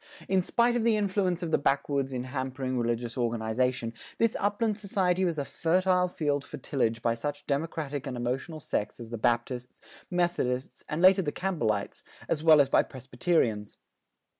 In 0.27 0.41
spite 0.41 0.75
of 0.75 0.83
the 0.83 0.97
influence 0.97 1.43
of 1.43 1.51
the 1.51 1.59
backwoods 1.59 2.11
in 2.11 2.23
hampering 2.23 2.75
religious 2.75 3.19
organization, 3.19 3.93
this 4.17 4.35
upland 4.39 4.79
society 4.79 5.23
was 5.25 5.37
a 5.37 5.45
fertile 5.45 6.07
field 6.07 6.43
for 6.43 6.57
tillage 6.57 7.03
by 7.03 7.13
such 7.13 7.45
democratic 7.45 8.07
and 8.07 8.17
emotional 8.17 8.59
sects 8.59 8.99
as 8.99 9.11
the 9.11 9.19
Baptists, 9.19 9.79
Methodists 10.09 10.83
and 10.89 11.03
the 11.03 11.07
later 11.07 11.21
Campbellites, 11.21 12.01
as 12.27 12.41
well 12.43 12.59
as 12.59 12.67
by 12.67 12.81
Presbyterians. 12.81 13.77